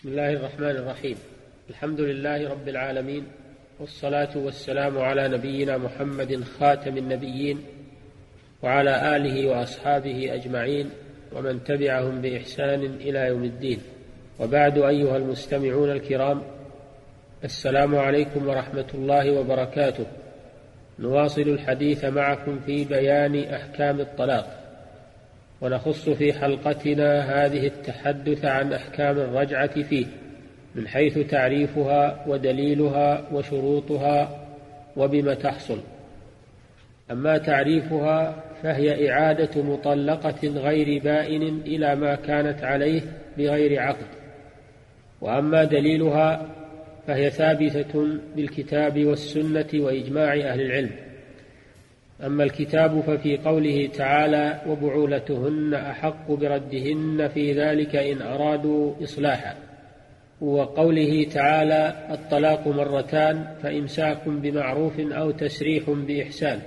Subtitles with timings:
[0.00, 1.16] بسم الله الرحمن الرحيم.
[1.70, 3.24] الحمد لله رب العالمين
[3.80, 7.62] والصلاة والسلام على نبينا محمد خاتم النبيين
[8.62, 10.90] وعلى آله وأصحابه أجمعين
[11.32, 13.80] ومن تبعهم بإحسان إلى يوم الدين.
[14.38, 16.42] وبعد أيها المستمعون الكرام
[17.44, 20.06] السلام عليكم ورحمة الله وبركاته.
[20.98, 24.59] نواصل الحديث معكم في بيان أحكام الطلاق.
[25.60, 30.06] ونخص في حلقتنا هذه التحدث عن أحكام الرجعة فيه
[30.74, 34.46] من حيث تعريفها ودليلها وشروطها
[34.96, 35.80] وبم تحصل.
[37.10, 43.02] أما تعريفها فهي إعادة مطلقة غير بائن إلى ما كانت عليه
[43.38, 44.06] بغير عقد.
[45.20, 46.46] وأما دليلها
[47.06, 51.09] فهي ثابتة بالكتاب والسنة وإجماع أهل العلم.
[52.26, 59.54] أما الكتاب ففي قوله تعالى وبعولتهن أحق بردهن في ذلك إن أرادوا إصلاحا.
[60.40, 66.58] وقوله تعالى الطلاق مرتان فإمساك بمعروف أو تسريح بإحسان.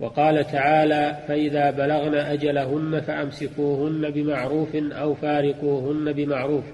[0.00, 6.64] وقال تعالى فإذا بلغن أجلهن فأمسكوهن بمعروف أو فارقوهن بمعروف.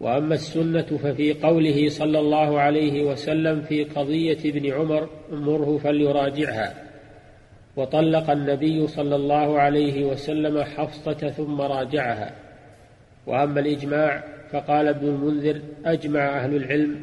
[0.00, 6.93] وأما السنة ففي قوله صلى الله عليه وسلم في قضية ابن عمر مره فليراجعها.
[7.76, 12.30] وطلق النبي صلى الله عليه وسلم حفصة ثم راجعها.
[13.26, 14.22] وأما الإجماع
[14.52, 17.00] فقال ابن المنذر أجمع أهل العلم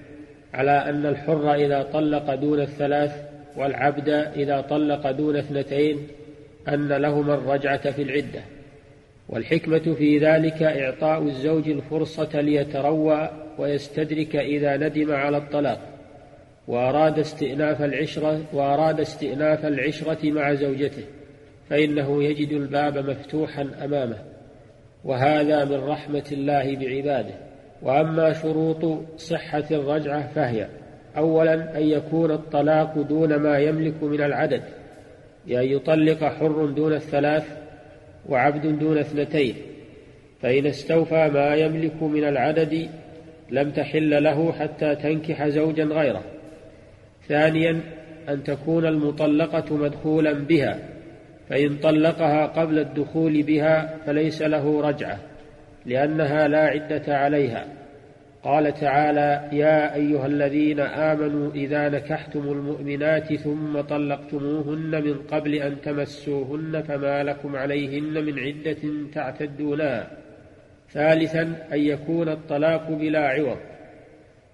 [0.54, 3.12] على أن الحر إذا طلق دون الثلاث
[3.58, 6.08] والعبد إذا طلق دون اثنتين
[6.68, 8.42] أن لهما الرجعة في العدة.
[9.30, 15.91] والحكمة في ذلك إعطاء الزوج الفرصة ليتروى ويستدرك إذا ندم على الطلاق.
[16.68, 21.04] وأراد استئناف العشرة وأراد استئناف العشرة مع زوجته
[21.70, 24.18] فإنه يجد الباب مفتوحا أمامه
[25.04, 27.34] وهذا من رحمة الله بعباده.
[27.82, 30.68] وأما شروط صحة الرجعة فهي
[31.18, 34.64] أولا أن يكون الطلاق دون ما يملك من العدد
[35.48, 37.58] بأن يطلق حر دون الثلاث
[38.30, 39.56] وعبد دون اثنتين
[40.42, 42.90] فإن استوفى ما يملك من العدد
[43.50, 46.24] لم تحل له حتى تنكح زوجا غيره.
[47.32, 47.80] ثانيا
[48.30, 50.80] أن تكون المطلقة مدخولا بها
[51.50, 55.20] فإن طلقها قبل الدخول بها فليس له رجعة
[55.86, 57.66] لأنها لا عدة عليها.
[58.44, 66.82] قال تعالى يا أيها الذين آمنوا إذا نكحتم المؤمنات ثم طلقتموهن من قبل أن تمسوهن
[66.82, 70.08] فما لكم عليهن من عدة تعتدونها.
[70.90, 71.42] ثالثا
[71.74, 73.58] أن يكون الطلاق بلا عوض.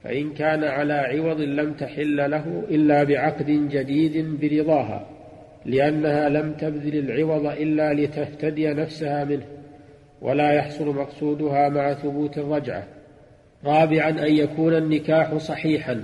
[0.07, 5.07] فإن كان على عوض لم تحل له إلا بعقد جديد برضاها
[5.65, 9.45] لأنها لم تبذل العوض إلا لتهتدي نفسها منه
[10.21, 12.83] ولا يحصل مقصودها مع ثبوت الرجعة.
[13.65, 16.01] رابعا أن يكون النكاح صحيحا.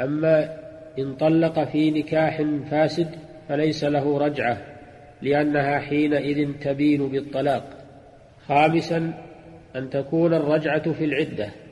[0.00, 0.56] أما
[0.98, 3.08] إن طلق في نكاح فاسد
[3.48, 4.58] فليس له رجعة
[5.22, 7.64] لأنها حينئذ تبين بالطلاق.
[8.46, 9.14] خامسا
[9.76, 11.65] أن تكون الرجعة في العدة.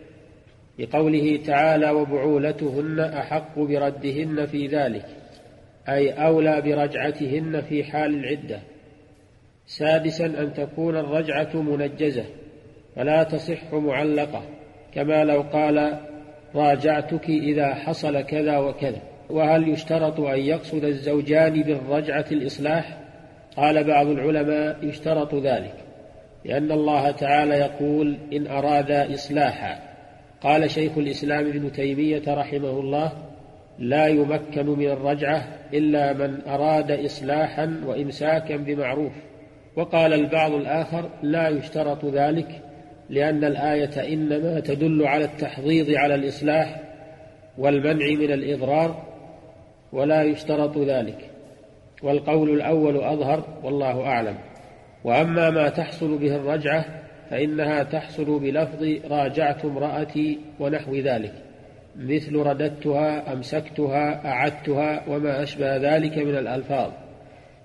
[0.78, 5.04] لقوله تعالى وبعولتهن أحق بردهن في ذلك
[5.88, 8.60] أي أولى برجعتهن في حال العدة.
[9.66, 12.24] سادسا أن تكون الرجعة منجزة
[12.96, 14.42] فلا تصح معلقة
[14.94, 16.00] كما لو قال
[16.54, 19.02] راجعتك إذا حصل كذا وكذا.
[19.30, 22.98] وهل يشترط أن يقصد الزوجان بالرجعة الإصلاح؟
[23.56, 25.74] قال بعض العلماء يشترط ذلك
[26.44, 29.93] لأن الله تعالى يقول إن أرادا اصلاحا.
[30.44, 33.12] قال شيخ الإسلام ابن تيمية رحمه الله
[33.78, 39.12] لا يمكن من الرجعة إلا من أراد إصلاحا وإمساكا بمعروف
[39.76, 42.60] وقال البعض الآخر لا يشترط ذلك
[43.10, 46.80] لأن الآية إنما تدل على التحضيض على الإصلاح
[47.58, 49.02] والمنع من الإضرار
[49.92, 51.30] ولا يشترط ذلك
[52.02, 54.36] والقول الأول أظهر والله أعلم.
[55.04, 61.32] وأما ما تحصل به الرجعة فإنها تحصل بلفظ راجعت امرأتي ونحو ذلك
[61.96, 66.90] مثل رددتها أمسكتها أعدتها وما أشبه ذلك من الألفاظ.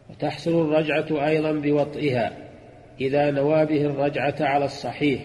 [0.09, 2.31] وتحصل الرجعة أيضا بوطئها
[3.01, 5.21] إذا نوى به الرجعة على الصحيح.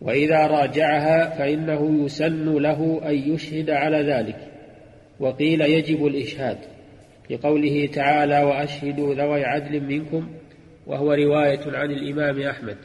[0.00, 4.36] وإذا راجعها فإنه يسن له أن يشهد على ذلك.
[5.20, 6.58] وقيل يجب الإشهاد
[7.30, 10.28] لقوله تعالى وأشهدوا ذوي عدل منكم.
[10.86, 12.76] وهو رواية عن الإمام أحمد.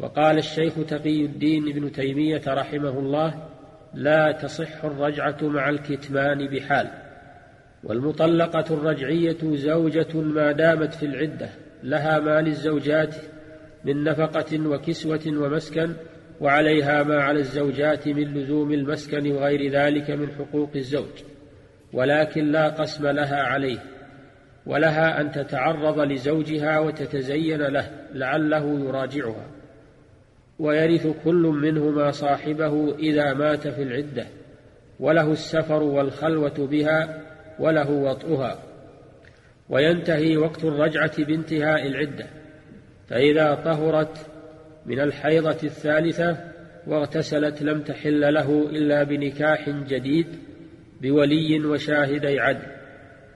[0.00, 3.48] وقال الشيخ تقي الدين ابن تيمية رحمه الله
[3.94, 6.90] لا تصح الرجعة مع الكتمان بحال
[7.84, 11.48] والمطلقة الرجعية زوجة ما دامت في العدة
[11.82, 13.16] لها ما للزوجات
[13.84, 15.92] من نفقة وكسوة ومسكن
[16.40, 21.22] وعليها ما على الزوجات من لزوم المسكن وغير ذلك من حقوق الزوج
[21.92, 23.78] ولكن لا قسم لها عليه
[24.66, 29.46] ولها أن تتعرض لزوجها وتتزين له لعله يراجعها.
[30.58, 34.26] ويرث كل منهما صاحبه إذا مات في العدة
[35.00, 37.22] وله السفر والخلوة بها
[37.58, 38.58] وله وطئها.
[39.68, 42.26] وينتهي وقت الرجعة بانتهاء العدة
[43.08, 44.26] فإذا طهرت
[44.86, 46.36] من الحيضة الثالثة
[46.86, 50.26] واغتسلت لم تحل له إلا بنكاح جديد
[51.02, 52.66] بولي وشاهدي عدل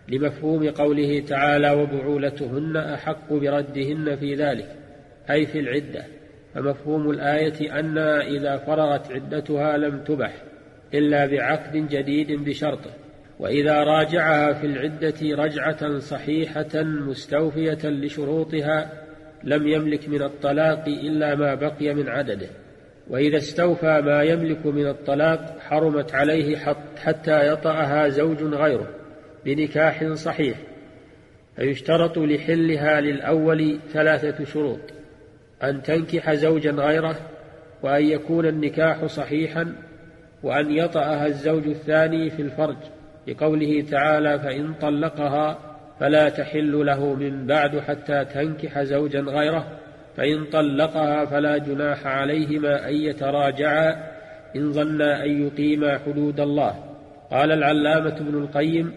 [0.08, 4.76] لمفهوم قوله تعالى وبعولتهن أحق بردهن في ذلك
[5.30, 6.04] أي في العدة.
[6.54, 10.32] فمفهوم الآية انها إذا فرغت عدتها لم تبح
[10.94, 12.90] إلا بعقد جديد بشرطه
[13.38, 18.92] وإذا راجعها في العدة رجعة صحيحة مستوفية لشروطها
[19.44, 22.48] لم يملك من الطلاق إلا ما بقي من عدده
[23.10, 26.56] وإذا استوفى ما يملك من الطلاق حرمت عليه
[26.96, 28.88] حتى يطأها زوج غيره
[29.44, 30.58] بنكاح صحيح
[31.56, 34.80] فيشترط لحلها للأول ثلاثة شروط.
[35.64, 37.16] أن تنكح زوجا غيره
[37.82, 39.74] وأن يكون النكاح صحيحا
[40.42, 42.76] وأن يطأها الزوج الثاني في الفرج
[43.28, 45.58] لقوله تعالى فإن طلقها
[46.00, 49.78] فلا تحل له من بعد حتى تنكح زوجا غيره
[50.16, 53.96] فإن طلقها فلا جناح عليهما أن يتراجعا
[54.56, 56.74] إن ظنا أن يقيما حدود الله.
[57.30, 58.92] قال العلامة ابن القيم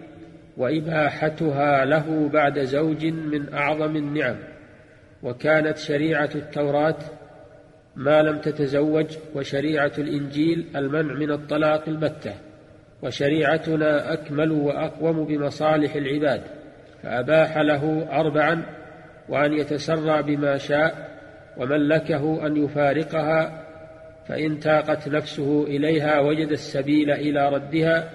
[0.57, 4.35] وإباحتها له بعد زوج من أعظم النعم.
[5.25, 6.97] وكانت شريعة التوراة
[7.95, 9.05] ما لم تتزوج
[9.35, 12.33] وشريعة الإنجيل المنع من الطلاق البتة
[13.01, 16.41] وشريعتنا أكمل وأقوم بمصالح العباد
[17.03, 18.65] فأباح له أربعا
[19.29, 21.15] وأن يتسرى بما شاء
[21.57, 23.65] وملكه أن يفارقها
[24.27, 28.09] فإن تاقت نفسه إليها وجد السبيل إلى ردها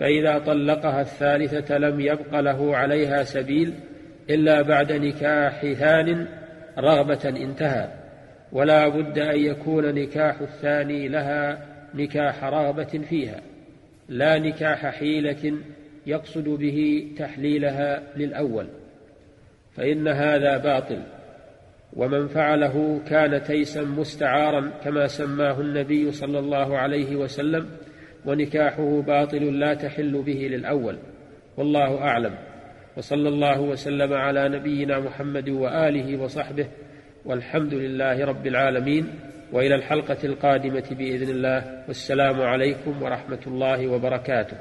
[0.00, 3.74] فإذا طلقها الثالثة لم يبق له عليها سبيل
[4.30, 6.26] إلا بعد نكاح ثان
[6.78, 7.88] رغبة انتهى.
[8.52, 13.40] ولا بد أن يكون نكاح الثاني لها نكاح رغبة فيها.
[14.08, 15.58] لا نكاح حيلة
[16.06, 18.66] يقصد به تحليلها للأول.
[19.76, 21.02] فإن هذا باطل.
[21.96, 27.68] ومن فعله كان تيسا مستعارا كما سماه النبي صلى الله عليه وسلم
[28.26, 30.98] ونكاحه باطل لا تحل به للأول.
[31.56, 32.34] والله أعلم.
[32.98, 36.66] وصلى الله وسلم على نبينا محمد وآله وصحبه
[37.24, 39.20] والحمد لله رب العالمين
[39.52, 44.56] وإلى الحلقة القادمة بإذن الله والسلام عليكم ورحمة الله وبركاته